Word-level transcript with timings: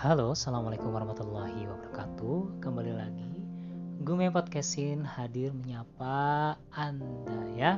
Halo, 0.00 0.32
Assalamualaikum 0.32 0.96
warahmatullahi 0.96 1.68
wabarakatuh. 1.68 2.64
Kembali 2.64 2.88
lagi 2.96 3.36
Gume 4.00 4.32
Podcastin 4.32 5.04
hadir 5.04 5.52
menyapa 5.52 6.56
Anda 6.72 7.44
ya. 7.52 7.72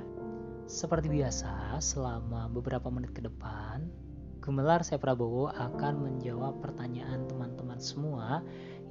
Seperti 0.71 1.11
biasa, 1.11 1.83
selama 1.83 2.47
beberapa 2.47 2.87
menit 2.95 3.11
ke 3.11 3.27
depan 3.27 3.91
Gemelar 4.39 4.87
saya 4.87 5.03
Prabowo 5.03 5.51
akan 5.51 5.99
menjawab 5.99 6.63
pertanyaan 6.63 7.27
teman-teman 7.27 7.83
semua 7.83 8.39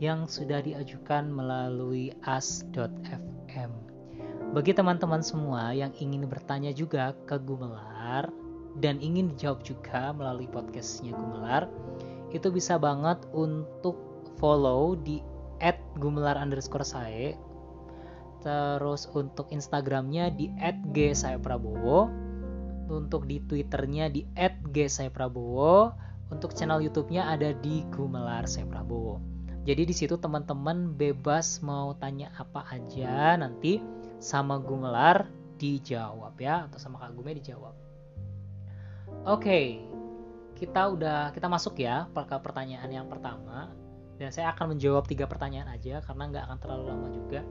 Yang 0.04 0.44
sudah 0.44 0.60
diajukan 0.60 1.32
melalui 1.32 2.12
as.fm 2.28 3.72
Bagi 4.52 4.76
teman-teman 4.76 5.24
semua 5.24 5.72
yang 5.72 5.96
ingin 6.04 6.28
bertanya 6.28 6.76
juga 6.76 7.16
ke 7.24 7.40
Gumelar 7.40 8.28
Dan 8.76 9.00
ingin 9.00 9.32
dijawab 9.32 9.64
juga 9.64 10.12
melalui 10.12 10.52
podcastnya 10.52 11.16
Gumelar 11.16 11.72
itu 12.32 12.48
bisa 12.52 12.80
banget 12.80 13.22
untuk 13.36 13.96
follow 14.40 14.98
di 14.98 15.22
@gumelar 16.00 16.40
underscore 16.40 16.88
saya 16.88 17.38
terus 18.42 19.06
untuk 19.14 19.54
Instagramnya 19.54 20.34
di 20.34 20.50
@gsayaprabowo 20.92 22.10
untuk 22.90 23.30
di 23.30 23.40
Twitternya 23.46 24.10
di 24.10 24.26
@gsayaprabowo 24.74 25.94
untuk 26.32 26.56
channel 26.56 26.80
YouTube-nya 26.80 27.28
ada 27.28 27.52
di 27.60 27.84
Gumelar 27.92 28.48
Saya 28.48 28.66
Prabowo. 28.66 29.20
Jadi 29.62 29.86
di 29.86 29.94
situ 29.94 30.18
teman-teman 30.18 30.98
bebas 30.98 31.62
mau 31.62 31.94
tanya 32.00 32.34
apa 32.34 32.66
aja 32.72 33.38
nanti 33.38 33.78
sama 34.18 34.58
Gumelar 34.58 35.30
dijawab 35.62 36.34
ya 36.42 36.66
atau 36.66 36.82
sama 36.82 36.98
Kak 36.98 37.14
dijawab. 37.14 37.76
Oke, 39.22 39.38
okay, 39.38 39.66
kita 40.62 40.94
udah 40.94 41.34
kita 41.34 41.50
masuk 41.50 41.82
ya 41.82 42.06
ke 42.14 42.38
pertanyaan 42.38 42.94
yang 42.94 43.10
pertama 43.10 43.74
dan 44.22 44.30
saya 44.30 44.54
akan 44.54 44.78
menjawab 44.78 45.10
tiga 45.10 45.26
pertanyaan 45.26 45.74
aja 45.74 46.06
karena 46.06 46.30
nggak 46.30 46.44
akan 46.46 46.58
terlalu 46.62 46.84
lama 46.94 47.08
juga. 47.10 47.42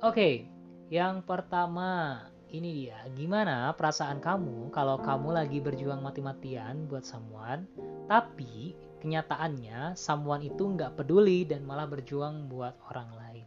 Oke, 0.00 0.48
yang 0.88 1.20
pertama 1.20 2.24
ini 2.48 2.88
dia, 2.88 3.04
gimana 3.12 3.76
perasaan 3.76 4.24
kamu 4.24 4.72
kalau 4.72 4.96
kamu 4.96 5.36
lagi 5.36 5.60
berjuang 5.60 6.00
mati-matian 6.00 6.88
buat 6.88 7.04
someone, 7.04 7.68
tapi 8.08 8.72
kenyataannya 9.04 9.92
someone 9.92 10.48
itu 10.48 10.72
nggak 10.72 10.96
peduli 10.96 11.44
dan 11.44 11.68
malah 11.68 11.84
berjuang 11.84 12.48
buat 12.48 12.80
orang 12.88 13.12
lain. 13.20 13.46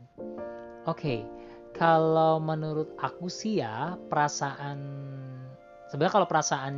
Oke, 0.86 1.26
kalau 1.74 2.38
menurut 2.38 2.94
aku 3.02 3.26
sih 3.34 3.66
ya 3.66 3.98
perasaan 3.98 4.78
sebenarnya 5.90 6.14
kalau 6.22 6.30
perasaan 6.30 6.76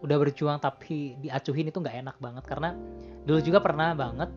udah 0.00 0.16
berjuang 0.16 0.58
tapi 0.60 1.16
diacuhin 1.20 1.68
itu 1.68 1.78
nggak 1.80 1.96
enak 2.04 2.16
banget. 2.18 2.44
Karena 2.48 2.76
dulu 3.24 3.40
juga 3.40 3.60
pernah 3.60 3.92
banget 3.92 4.30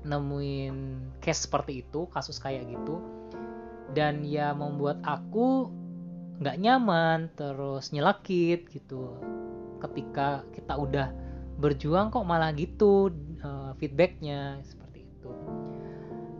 nemuin 0.00 0.76
case 1.20 1.44
seperti 1.44 1.84
itu 1.84 2.08
kasus 2.08 2.40
kayak 2.40 2.68
gitu. 2.68 3.00
Dan 3.90 4.22
ya 4.22 4.54
membuat 4.54 5.02
aku 5.02 5.68
nggak 6.40 6.56
nyaman 6.56 7.28
terus 7.36 7.92
nyelakit 7.92 8.68
gitu. 8.72 9.18
Ketika 9.80 10.44
kita 10.52 10.76
udah 10.76 11.08
berjuang 11.60 12.08
kok 12.08 12.24
malah 12.24 12.56
gitu 12.56 13.12
uh, 13.44 13.76
feedbacknya 13.76 14.64
seperti 14.64 15.04
itu. 15.04 15.30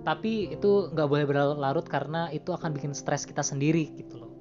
Tapi 0.01 0.57
itu 0.57 0.89
nggak 0.97 1.09
boleh 1.09 1.25
berlarut 1.29 1.85
karena 1.85 2.33
itu 2.33 2.57
akan 2.57 2.73
bikin 2.73 2.97
stres 2.97 3.29
kita 3.29 3.45
sendiri 3.45 3.93
gitu 4.01 4.25
loh. 4.25 4.33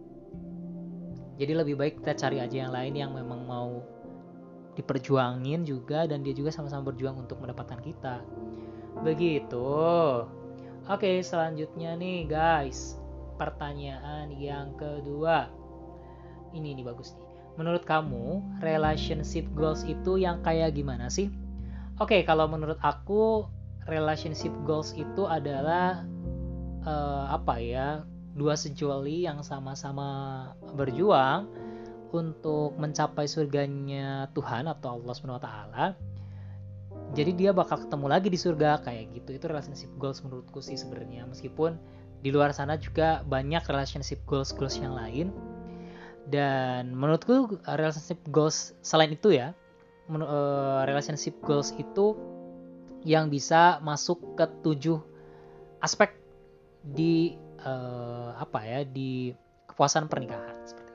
Jadi 1.40 1.52
lebih 1.56 1.76
baik 1.80 2.04
kita 2.04 2.16
cari 2.16 2.40
aja 2.40 2.68
yang 2.68 2.72
lain 2.72 2.94
yang 2.96 3.12
memang 3.12 3.39
diperjuangin 4.78 5.66
juga 5.66 6.06
dan 6.06 6.22
dia 6.22 6.34
juga 6.36 6.54
sama-sama 6.54 6.92
berjuang 6.92 7.18
untuk 7.26 7.42
mendapatkan 7.42 7.80
kita. 7.82 8.22
Begitu. 9.02 9.70
Oke 10.90 11.22
selanjutnya 11.22 11.96
nih 11.96 12.26
guys. 12.28 12.98
Pertanyaan 13.40 14.34
yang 14.36 14.76
kedua. 14.76 15.48
Ini 16.52 16.76
nih 16.76 16.86
bagus 16.86 17.16
nih. 17.16 17.30
Menurut 17.60 17.84
kamu 17.84 18.60
relationship 18.64 19.46
goals 19.56 19.84
itu 19.84 20.16
yang 20.20 20.40
kayak 20.42 20.76
gimana 20.76 21.12
sih? 21.12 21.28
Oke 22.00 22.24
kalau 22.24 22.48
menurut 22.48 22.80
aku 22.80 23.44
relationship 23.90 24.54
goals 24.64 24.96
itu 24.96 25.28
adalah 25.28 26.08
uh, 26.88 27.26
apa 27.36 27.60
ya 27.60 27.88
dua 28.38 28.56
sejoli 28.56 29.28
yang 29.28 29.44
sama-sama 29.44 30.52
berjuang 30.78 31.50
untuk 32.14 32.76
mencapai 32.78 33.30
surganya 33.30 34.30
Tuhan 34.34 34.66
atau 34.66 35.00
Allah 35.00 35.40
taala. 35.42 35.86
Jadi 37.18 37.32
dia 37.34 37.52
bakal 37.54 37.86
ketemu 37.86 38.06
lagi 38.06 38.28
di 38.30 38.38
surga 38.38 38.86
kayak 38.86 39.18
gitu. 39.18 39.30
Itu 39.42 39.46
relationship 39.50 39.90
goals 39.98 40.22
menurutku 40.22 40.62
sih 40.62 40.78
sebenarnya. 40.78 41.26
Meskipun 41.26 41.78
di 42.22 42.30
luar 42.30 42.54
sana 42.54 42.78
juga 42.78 43.26
banyak 43.26 43.66
relationship 43.66 44.22
goals 44.30 44.54
goals 44.54 44.78
yang 44.78 44.94
lain. 44.94 45.34
Dan 46.30 46.94
menurutku 46.94 47.58
relationship 47.66 48.22
goals 48.30 48.78
selain 48.86 49.10
itu 49.18 49.34
ya, 49.34 49.58
eh, 50.14 50.82
relationship 50.86 51.34
goals 51.42 51.74
itu 51.82 52.14
yang 53.08 53.32
bisa 53.32 53.82
masuk 53.82 54.38
ke 54.38 54.46
tujuh 54.62 55.02
aspek 55.80 56.14
di 56.84 57.36
uh, 57.64 58.36
apa 58.40 58.60
ya 58.64 58.80
di 58.88 59.32
kepuasan 59.68 60.08
pernikahan 60.12 60.56
seperti 60.68 60.89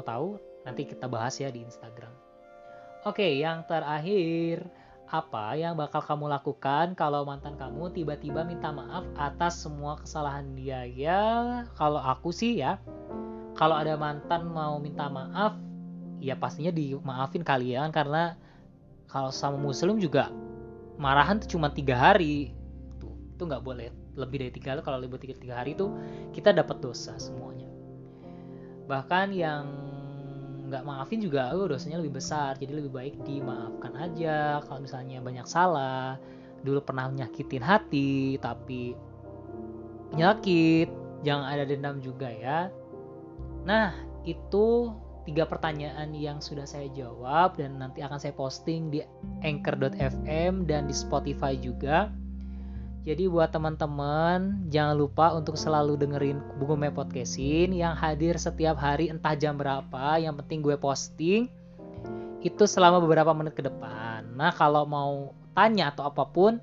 mau 0.00 0.06
tahu? 0.08 0.28
Nanti 0.64 0.88
kita 0.88 1.04
bahas 1.12 1.36
ya 1.36 1.52
di 1.52 1.60
Instagram. 1.60 2.12
Oke, 3.04 3.36
yang 3.36 3.68
terakhir 3.68 4.64
apa 5.10 5.58
yang 5.58 5.74
bakal 5.74 5.98
kamu 5.98 6.30
lakukan 6.30 6.94
kalau 6.94 7.26
mantan 7.26 7.58
kamu 7.58 7.90
tiba-tiba 7.90 8.46
minta 8.46 8.70
maaf 8.70 9.02
atas 9.18 9.58
semua 9.66 9.98
kesalahan 9.98 10.54
dia 10.54 10.86
ya 10.86 11.22
kalau 11.74 11.98
aku 11.98 12.30
sih 12.30 12.62
ya 12.62 12.78
kalau 13.58 13.74
ada 13.74 13.98
mantan 13.98 14.46
mau 14.46 14.78
minta 14.78 15.10
maaf 15.10 15.58
ya 16.22 16.38
pastinya 16.38 16.70
dimaafin 16.70 17.42
kalian 17.42 17.90
karena 17.90 18.38
kalau 19.10 19.34
sama 19.34 19.58
muslim 19.58 19.98
juga 19.98 20.30
marahan 20.94 21.42
tuh 21.42 21.58
cuma 21.58 21.74
tiga 21.74 21.98
hari 21.98 22.54
tuh 23.02 23.10
itu 23.34 23.42
nggak 23.42 23.66
boleh 23.66 23.90
lebih 24.14 24.46
dari 24.46 24.52
tiga 24.54 24.78
kalau 24.78 25.02
lebih 25.02 25.18
dari 25.18 25.34
tiga 25.34 25.58
hari 25.58 25.74
itu 25.74 25.90
kita 26.30 26.54
dapat 26.54 26.78
dosa 26.78 27.18
semuanya 27.18 27.59
bahkan 28.90 29.30
yang 29.30 29.70
nggak 30.70 30.86
maafin 30.86 31.22
juga 31.22 31.54
oh 31.54 31.70
dosanya 31.70 32.02
lebih 32.02 32.18
besar. 32.18 32.58
Jadi 32.58 32.72
lebih 32.74 32.90
baik 32.90 33.14
dimaafkan 33.22 33.94
aja. 33.94 34.58
Kalau 34.66 34.82
misalnya 34.82 35.22
banyak 35.22 35.46
salah 35.46 36.18
dulu 36.60 36.82
pernah 36.82 37.08
nyakitin 37.08 37.64
hati 37.64 38.36
tapi 38.36 38.92
nyakit 40.12 40.90
jangan 41.22 41.46
ada 41.46 41.64
dendam 41.66 42.02
juga 42.02 42.26
ya. 42.30 42.66
Nah 43.66 43.94
itu 44.26 44.90
tiga 45.24 45.46
pertanyaan 45.46 46.10
yang 46.16 46.42
sudah 46.42 46.64
saya 46.66 46.88
jawab 46.90 47.54
dan 47.54 47.78
nanti 47.78 48.02
akan 48.02 48.18
saya 48.18 48.34
posting 48.34 48.90
di 48.90 49.04
anchor.fm 49.46 50.66
dan 50.66 50.90
di 50.90 50.94
Spotify 50.96 51.54
juga 51.54 52.10
jadi 53.00 53.32
buat 53.32 53.48
teman-teman 53.48 54.68
jangan 54.68 54.92
lupa 54.92 55.32
untuk 55.32 55.56
selalu 55.56 55.96
dengerin 55.96 56.36
Bunga 56.60 56.92
Podcastin 56.92 57.72
yang 57.72 57.96
hadir 57.96 58.36
setiap 58.36 58.76
hari 58.76 59.08
entah 59.08 59.32
jam 59.32 59.56
berapa. 59.56 60.20
Yang 60.20 60.44
penting 60.44 60.60
gue 60.60 60.76
posting 60.76 61.48
itu 62.44 62.64
selama 62.68 63.00
beberapa 63.00 63.32
menit 63.32 63.56
ke 63.56 63.64
depan. 63.64 64.28
Nah 64.36 64.52
kalau 64.52 64.84
mau 64.84 65.32
tanya 65.56 65.88
atau 65.88 66.12
apa 66.12 66.28
pun 66.28 66.60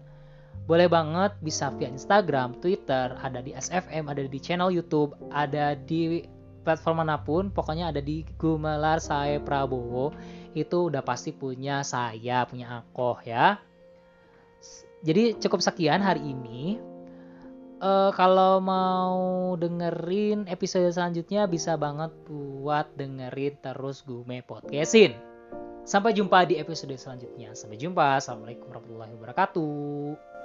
boleh 0.70 0.86
banget 0.86 1.34
bisa 1.42 1.74
via 1.74 1.90
Instagram, 1.90 2.54
Twitter, 2.62 3.18
ada 3.18 3.40
di 3.42 3.58
SFM, 3.58 4.06
ada 4.06 4.22
di 4.22 4.38
channel 4.38 4.70
YouTube, 4.70 5.18
ada 5.34 5.74
di 5.74 6.22
platform 6.62 7.02
mana 7.02 7.18
pun, 7.18 7.48
pokoknya 7.50 7.96
ada 7.96 8.04
di 8.04 8.28
Gumelar 8.36 9.00
Saya 9.00 9.40
Prabowo. 9.40 10.14
Itu 10.54 10.92
udah 10.92 11.02
pasti 11.02 11.32
punya 11.32 11.82
saya, 11.82 12.44
punya 12.46 12.84
Akoh 12.84 13.18
ya. 13.24 13.56
Jadi 15.08 15.40
cukup 15.40 15.64
sekian 15.64 16.04
hari 16.04 16.36
ini. 16.36 16.84
Uh, 17.78 18.12
kalau 18.12 18.60
mau 18.60 19.54
dengerin 19.56 20.50
episode 20.52 20.90
selanjutnya 20.92 21.48
bisa 21.48 21.80
banget 21.80 22.12
buat 22.28 22.92
dengerin 23.00 23.56
terus 23.64 24.04
Gume 24.04 24.44
Podcastin. 24.44 25.16
Sampai 25.88 26.12
jumpa 26.12 26.44
di 26.44 26.60
episode 26.60 26.92
selanjutnya. 27.00 27.56
Sampai 27.56 27.80
jumpa. 27.80 28.20
Assalamualaikum 28.20 28.68
warahmatullahi 28.68 29.16
wabarakatuh. 29.16 30.37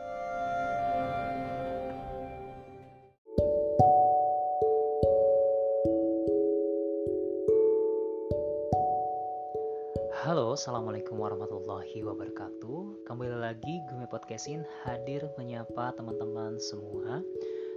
Halo, 10.23 10.55
Assalamualaikum 10.55 11.19
warahmatullahi 11.19 11.99
wabarakatuh 11.99 13.11
Kembali 13.11 13.43
lagi 13.43 13.83
gue 13.91 14.07
podcastin 14.07 14.63
hadir 14.87 15.27
menyapa 15.35 15.91
teman-teman 15.99 16.63
semua 16.63 17.27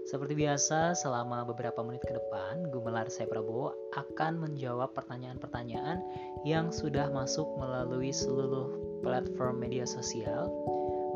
Seperti 0.06 0.38
biasa, 0.38 0.94
selama 0.94 1.42
beberapa 1.42 1.81
menit 1.81 2.06
ke 2.06 2.13
depan, 2.13 2.69
Gumelar 2.69 3.09
saya 3.09 3.25
Prabowo 3.33 3.74
akan 3.97 4.45
menjawab 4.45 4.94
pertanyaan-pertanyaan 4.94 6.06
yang 6.45 6.69
sudah 6.69 7.09
masuk 7.09 7.50
melalui 7.57 8.13
seluruh 8.13 8.77
platform 9.01 9.65
media 9.65 9.89
sosial, 9.89 10.45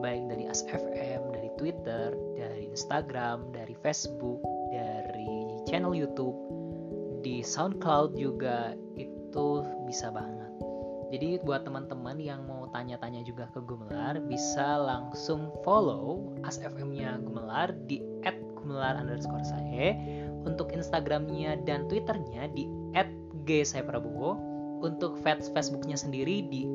baik 0.01 0.25
dari 0.33 0.49
ASFM, 0.49 1.29
dari 1.29 1.53
Twitter, 1.61 2.09
dari 2.41 2.73
Instagram, 2.73 3.53
dari 3.53 3.77
Facebook, 3.85 4.41
dari 4.73 5.61
channel 5.69 5.93
YouTube, 5.93 6.33
di 7.21 7.45
SoundCloud 7.45 8.17
juga 8.17 8.73
itu 8.97 9.61
bisa 9.85 10.09
banget. 10.09 10.68
Jadi 11.09 11.41
buat 11.41 11.65
teman-teman 11.65 12.21
yang 12.21 12.45
mau 12.45 12.69
tanya-tanya 12.69 13.25
juga 13.25 13.49
ke 13.49 13.59
Gumelar 13.65 14.21
bisa 14.29 14.77
langsung 14.77 15.49
follow 15.65 16.37
ASFM-nya 16.45 17.17
Gumelar 17.25 17.73
di 17.89 17.97
@gumelar 18.53 19.01
underscore 19.01 19.41
saya 19.41 19.97
untuk 20.45 20.69
Instagramnya 20.69 21.65
dan 21.65 21.89
Twitternya 21.89 22.53
di 22.53 22.69
@gsayaprabowo 23.49 24.37
untuk 24.85 25.17
fans 25.25 25.49
Facebooknya 25.49 25.97
sendiri 25.97 26.45
di 26.45 26.69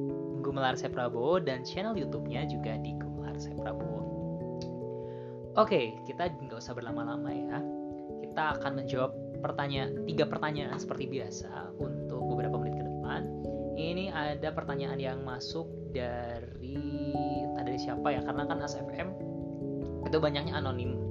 Gumelar 0.44 0.76
Saya 0.76 0.92
Prabowo 0.92 1.40
dan 1.40 1.64
channel 1.64 1.96
YouTube-nya 1.96 2.44
juga 2.50 2.76
di 2.82 2.92
Gumelar 2.98 3.38
Saya 3.40 3.56
Prabowo. 3.56 4.04
Oke, 5.54 6.02
kita 6.04 6.28
nggak 6.34 6.58
usah 6.58 6.74
berlama-lama 6.74 7.30
ya. 7.30 7.62
Kita 8.20 8.58
akan 8.58 8.82
menjawab 8.82 9.14
pertanyaan 9.40 10.02
tiga 10.04 10.26
pertanyaan 10.26 10.76
seperti 10.76 11.06
biasa 11.08 11.78
untuk 11.78 12.03
Ini 13.74 14.14
ada 14.14 14.54
pertanyaan 14.54 14.98
yang 14.98 15.26
masuk 15.26 15.66
dari 15.90 16.78
dari 17.58 17.78
siapa 17.78 18.14
ya? 18.14 18.22
Karena 18.22 18.46
kan 18.46 18.62
ASFM 18.62 19.10
itu 20.06 20.16
banyaknya 20.22 20.54
anonim 20.54 21.04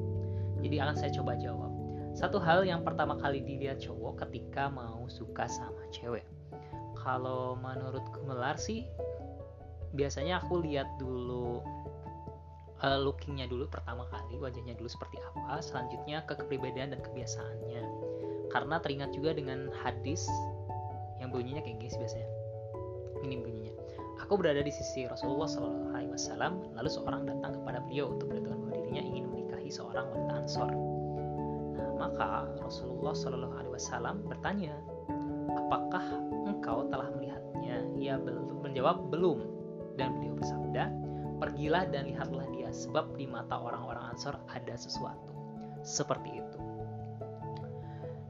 jadi 0.64 0.88
akan 0.88 0.96
saya 0.96 1.12
coba 1.20 1.36
jawab. 1.36 1.72
Satu 2.16 2.40
hal 2.40 2.64
yang 2.64 2.88
pertama 2.88 3.20
kali 3.20 3.44
dilihat 3.44 3.84
cowok 3.84 4.24
ketika 4.26 4.72
mau 4.72 5.04
suka 5.12 5.44
sama 5.52 5.84
cewek. 5.92 6.24
Kalau 6.96 7.60
menurut 7.60 8.06
Gemelar 8.16 8.56
sih 8.56 8.88
biasanya 9.92 10.40
aku 10.40 10.64
lihat 10.64 10.88
dulu 10.98 11.60
uh, 12.82 13.00
lookingnya 13.04 13.46
dulu 13.46 13.70
pertama 13.70 14.08
kali 14.10 14.42
wajahnya 14.42 14.74
dulu 14.74 14.90
seperti 14.90 15.22
apa 15.22 15.62
selanjutnya 15.62 16.26
ke 16.26 16.34
kepribadian 16.34 16.98
dan 16.98 17.00
kebiasaannya 17.06 17.84
karena 18.50 18.76
teringat 18.82 19.14
juga 19.14 19.38
dengan 19.38 19.70
hadis 19.86 20.26
yang 21.22 21.30
bunyinya 21.30 21.62
kayak 21.62 21.78
gini 21.78 21.94
biasanya 21.94 22.30
ini 23.24 23.40
bunyinya 23.40 23.74
aku 24.20 24.40
berada 24.40 24.60
di 24.60 24.72
sisi 24.72 25.08
Rasulullah 25.08 25.48
SAW 25.48 25.96
lalu 26.76 26.90
seorang 26.92 27.24
datang 27.28 27.60
kepada 27.60 27.80
beliau 27.88 28.12
untuk 28.14 28.32
beritahu 28.32 28.56
bahwa 28.60 28.76
dirinya 28.78 29.04
ingin 29.04 29.24
seorang 29.74 30.06
wanita 30.14 30.34
Ansor. 30.46 30.70
Nah, 31.74 31.90
maka 31.98 32.46
Rasulullah 32.62 33.18
Shallallahu 33.18 33.56
Alaihi 33.58 33.74
Wasallam 33.74 34.16
bertanya, 34.30 34.74
apakah 35.58 36.06
engkau 36.46 36.86
telah 36.94 37.10
melihatnya? 37.18 37.82
Ia 37.98 38.22
belum 38.22 38.62
menjawab 38.62 39.10
belum, 39.10 39.42
dan 39.98 40.22
beliau 40.22 40.38
bersabda, 40.38 40.94
pergilah 41.42 41.90
dan 41.90 42.06
lihatlah 42.06 42.46
dia, 42.54 42.70
sebab 42.70 43.18
di 43.18 43.26
mata 43.26 43.58
orang-orang 43.58 44.14
Ansor 44.14 44.38
ada 44.54 44.78
sesuatu. 44.78 45.34
Seperti 45.82 46.38
itu. 46.38 46.60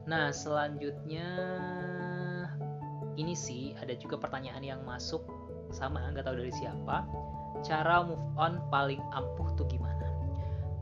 Nah, 0.08 0.32
selanjutnya 0.32 1.28
ini 3.14 3.34
sih 3.34 3.74
ada 3.78 3.94
juga 3.94 4.18
pertanyaan 4.18 4.62
yang 4.62 4.80
masuk 4.82 5.22
sama 5.70 6.02
nggak 6.10 6.26
tahu 6.26 6.38
dari 6.38 6.52
siapa. 6.54 7.06
Cara 7.62 8.04
move 8.04 8.22
on 8.36 8.60
paling 8.68 9.00
ampuh 9.14 9.48
tuh 9.56 9.66
gimana? 9.70 10.06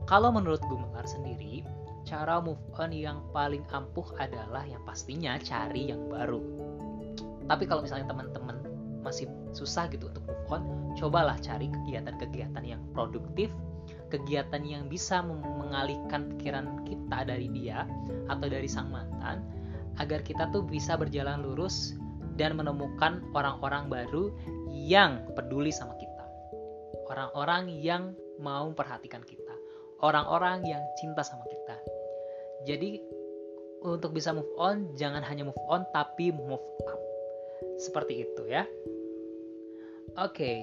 Kalau 0.08 0.34
menurut 0.34 0.60
Gumelar 0.66 1.06
sendiri, 1.06 1.62
cara 2.02 2.42
move 2.42 2.60
on 2.76 2.90
yang 2.90 3.22
paling 3.30 3.62
ampuh 3.70 4.04
adalah 4.18 4.66
yang 4.66 4.82
pastinya 4.82 5.38
cari 5.38 5.92
yang 5.94 6.10
baru. 6.10 6.42
Tapi 7.46 7.64
kalau 7.68 7.84
misalnya 7.84 8.10
teman-teman 8.10 8.58
masih 9.02 9.30
susah 9.54 9.86
gitu 9.90 10.10
untuk 10.10 10.24
move 10.26 10.46
on, 10.50 10.62
cobalah 10.98 11.38
cari 11.38 11.70
kegiatan-kegiatan 11.70 12.64
yang 12.66 12.82
produktif, 12.92 13.52
kegiatan 14.10 14.62
yang 14.66 14.84
bisa 14.90 15.22
mengalihkan 15.22 16.34
pikiran 16.36 16.82
kita 16.84 17.24
dari 17.24 17.48
dia 17.50 17.86
atau 18.28 18.46
dari 18.50 18.66
sang 18.66 18.90
mantan, 18.90 19.42
agar 20.00 20.24
kita 20.24 20.48
tuh 20.50 20.64
bisa 20.64 20.96
berjalan 20.96 21.44
lurus 21.44 21.96
dan 22.38 22.56
menemukan 22.56 23.20
orang-orang 23.36 23.88
baru 23.90 24.32
yang 24.72 25.24
peduli 25.36 25.70
sama 25.70 25.96
kita. 25.96 26.24
Orang-orang 27.08 27.68
yang 27.68 28.16
mau 28.40 28.68
memperhatikan 28.72 29.20
kita 29.24 29.42
orang-orang 30.02 30.66
yang 30.66 30.82
cinta 30.98 31.22
sama 31.22 31.46
kita. 31.46 31.78
Jadi 32.66 32.98
untuk 33.82 34.14
bisa 34.14 34.34
move 34.34 34.50
on, 34.58 34.94
jangan 34.98 35.22
hanya 35.22 35.46
move 35.46 35.62
on 35.70 35.86
tapi 35.94 36.34
move 36.34 36.62
up. 36.86 37.00
Seperti 37.78 38.26
itu 38.26 38.42
ya. 38.46 38.66
Oke, 40.20 40.36
okay, 40.36 40.58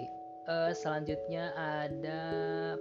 uh, 0.46 0.70
eh, 0.70 0.72
selanjutnya 0.76 1.56
ada 1.56 2.22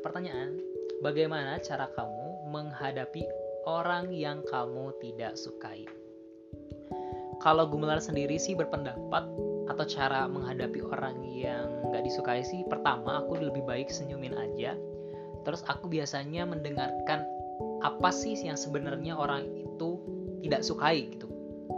pertanyaan. 0.04 0.58
Bagaimana 0.98 1.62
cara 1.62 1.86
kamu 1.94 2.50
menghadapi 2.50 3.22
orang 3.64 4.10
yang 4.10 4.42
kamu 4.50 4.90
tidak 4.98 5.38
sukai? 5.38 5.86
Kalau 7.38 7.70
Gumelar 7.70 8.02
sendiri 8.02 8.34
sih 8.34 8.58
berpendapat 8.58 9.24
atau 9.68 9.84
cara 9.86 10.26
menghadapi 10.26 10.80
orang 10.82 11.22
yang 11.22 11.70
gak 11.94 12.02
disukai 12.02 12.42
sih 12.42 12.66
pertama 12.66 13.22
aku 13.22 13.38
lebih 13.38 13.62
baik 13.62 13.92
senyumin 13.92 14.34
aja. 14.34 14.74
Terus 15.46 15.62
aku 15.70 15.86
biasanya 15.86 16.48
mendengarkan 16.48 17.22
apa 17.86 18.10
sih 18.10 18.34
yang 18.34 18.58
sebenarnya 18.58 19.14
orang 19.14 19.46
itu 19.54 20.02
tidak 20.42 20.66
sukai 20.66 21.14
gitu. 21.14 21.30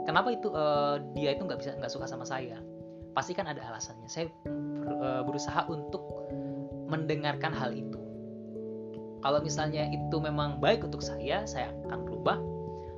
Kenapa 0.09 0.33
itu 0.33 0.49
uh, 0.49 0.97
dia 1.13 1.37
itu 1.37 1.45
nggak 1.45 1.61
bisa 1.61 1.77
nggak 1.77 1.93
suka 1.93 2.09
sama 2.09 2.25
saya? 2.25 2.57
Pasti 3.13 3.37
kan 3.37 3.45
ada 3.45 3.61
alasannya. 3.69 4.09
Saya 4.09 4.33
ber, 4.49 4.97
uh, 4.97 5.23
berusaha 5.29 5.69
untuk 5.69 6.01
mendengarkan 6.89 7.53
hal 7.53 7.77
itu. 7.77 8.01
Kalau 9.21 9.45
misalnya 9.45 9.85
itu 9.93 10.17
memang 10.17 10.57
baik 10.57 10.81
untuk 10.89 11.05
saya 11.05 11.45
saya 11.45 11.69
akan 11.85 12.09
berubah 12.09 12.41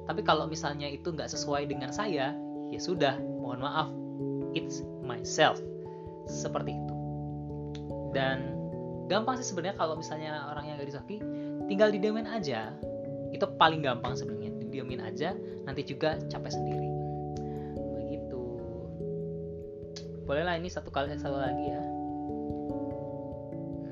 tapi 0.06 0.20
kalau 0.26 0.50
misalnya 0.50 0.90
itu 0.90 1.14
nggak 1.14 1.30
sesuai 1.30 1.70
dengan 1.70 1.94
saya 1.94 2.34
ya 2.72 2.80
sudah 2.80 3.20
mohon 3.20 3.60
maaf. 3.60 3.92
It's 4.56 4.80
myself. 5.04 5.60
Seperti 6.24 6.72
itu. 6.72 6.96
Dan 8.16 8.56
gampang 9.12 9.36
sih 9.36 9.44
sebenarnya 9.44 9.76
kalau 9.76 10.00
misalnya 10.00 10.48
orang 10.48 10.72
yang 10.72 10.80
gak 10.80 10.88
disaki 10.88 11.20
tinggal 11.68 11.92
didiamin 11.92 12.24
aja. 12.24 12.72
Itu 13.28 13.44
paling 13.60 13.84
gampang 13.84 14.16
sebenarnya. 14.16 14.56
Didiamin 14.64 15.04
aja 15.04 15.36
nanti 15.68 15.84
juga 15.84 16.16
capek 16.32 16.52
sendiri. 16.52 16.88
Begitu. 18.00 18.40
Bolehlah 20.24 20.56
ini 20.56 20.72
satu 20.72 20.88
kali 20.88 21.12
satu 21.20 21.36
lagi 21.36 21.64
ya. 21.68 21.84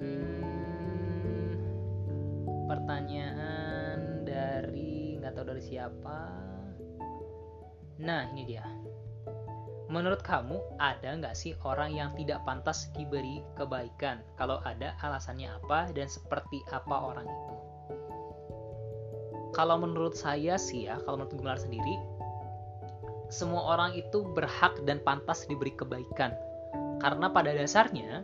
Hmm, 0.01 1.53
pertanyaan 2.65 4.25
dari 4.25 5.21
nggak 5.21 5.37
tahu 5.37 5.53
dari 5.53 5.61
siapa 5.61 6.50
nah 8.01 8.25
ini 8.33 8.49
dia 8.49 8.65
Menurut 9.91 10.23
kamu, 10.23 10.55
ada 10.79 11.19
nggak 11.19 11.35
sih 11.35 11.51
orang 11.67 11.91
yang 11.91 12.15
tidak 12.15 12.47
pantas 12.47 12.87
diberi 12.95 13.43
kebaikan? 13.59 14.23
Kalau 14.39 14.63
ada, 14.63 14.95
alasannya 15.03 15.51
apa 15.51 15.91
dan 15.91 16.07
seperti 16.07 16.63
apa 16.71 16.95
orang 16.95 17.27
itu? 17.27 17.55
Kalau 19.51 19.83
menurut 19.83 20.15
saya 20.15 20.55
sih 20.55 20.87
ya, 20.87 21.03
kalau 21.03 21.19
menurut 21.27 21.35
Gumelar 21.35 21.59
sendiri, 21.59 21.99
semua 23.35 23.75
orang 23.75 23.99
itu 23.99 24.31
berhak 24.31 24.79
dan 24.87 25.03
pantas 25.03 25.51
diberi 25.51 25.75
kebaikan. 25.75 26.39
Karena 27.03 27.27
pada 27.27 27.51
dasarnya, 27.51 28.23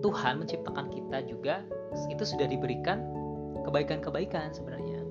Tuhan 0.00 0.40
menciptakan 0.40 0.96
kita 0.96 1.28
juga, 1.28 1.60
itu 2.08 2.24
sudah 2.24 2.48
diberikan 2.48 3.04
kebaikan-kebaikan 3.68 4.56
sebenarnya. 4.56 5.04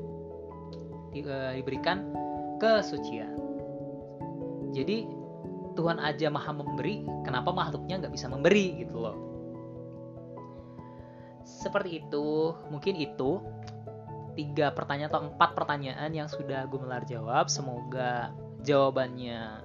Eh, 1.13 1.62
diberikan 1.62 2.10
kesucian 2.62 3.46
jadi 4.76 5.08
Tuhan 5.76 6.00
aja 6.04 6.28
maha 6.28 6.52
memberi, 6.52 7.04
kenapa 7.24 7.56
makhluknya 7.56 8.04
nggak 8.04 8.14
bisa 8.16 8.28
memberi 8.28 8.84
gitu 8.84 9.00
loh. 9.00 9.16
Seperti 11.48 12.04
itu, 12.04 12.56
mungkin 12.68 12.96
itu 13.00 13.40
tiga 14.36 14.76
pertanyaan 14.76 15.12
atau 15.12 15.24
empat 15.32 15.56
pertanyaan 15.56 16.12
yang 16.12 16.28
sudah 16.28 16.68
gue 16.68 16.80
melar 16.80 17.08
jawab. 17.08 17.48
Semoga 17.48 18.36
jawabannya 18.68 19.64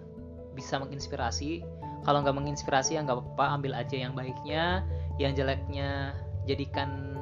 bisa 0.55 0.79
menginspirasi. 0.79 1.63
Kalau 2.07 2.23
nggak 2.23 2.37
menginspirasi 2.37 2.99
ya 2.99 3.07
nggak 3.07 3.19
apa-apa, 3.19 3.47
ambil 3.59 3.73
aja 3.79 3.97
yang 3.99 4.15
baiknya, 4.15 4.87
yang 5.19 5.35
jeleknya 5.35 6.15
jadikan 6.47 7.19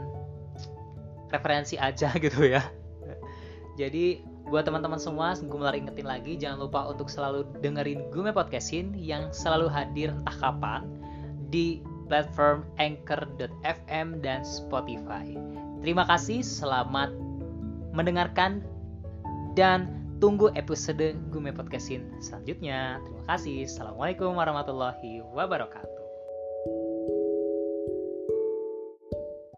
referensi 1.28 1.76
aja 1.76 2.12
gitu 2.24 2.44
ya. 2.44 2.64
Jadi 3.76 4.27
Buat 4.48 4.64
teman-teman 4.64 4.96
semua, 4.96 5.36
gue 5.36 5.58
mulai 5.60 5.76
ingetin 5.76 6.08
lagi, 6.08 6.32
jangan 6.40 6.64
lupa 6.64 6.88
untuk 6.88 7.12
selalu 7.12 7.44
dengerin 7.60 8.08
Gume 8.08 8.32
Podcastin 8.32 8.96
yang 8.96 9.28
selalu 9.28 9.68
hadir 9.68 10.08
entah 10.08 10.36
kapan 10.40 10.88
di 11.52 11.84
platform 12.08 12.64
Anchor.fm 12.80 14.24
dan 14.24 14.40
Spotify. 14.40 15.36
Terima 15.84 16.08
kasih, 16.08 16.40
selamat 16.40 17.12
mendengarkan 17.92 18.64
dan 19.52 19.92
tunggu 20.16 20.48
episode 20.56 21.12
Gume 21.28 21.52
Podcastin 21.52 22.08
selanjutnya. 22.18 23.04
Terima 23.04 23.24
kasih. 23.28 23.68
Assalamualaikum 23.68 24.32
warahmatullahi 24.32 25.22
wabarakatuh. 25.36 25.97